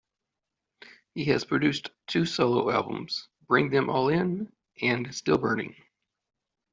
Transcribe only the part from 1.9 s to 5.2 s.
two solo albums, "Bring 'em All In" and